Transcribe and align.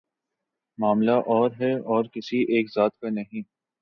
معاملہ 0.77 1.11
اور 1.11 1.51
ہے 1.59 1.73
اور 1.87 2.05
کسی 2.05 2.37
ایک 2.55 2.69
ذات 2.75 2.99
کا 2.99 3.09
نہیں۔ 3.09 3.41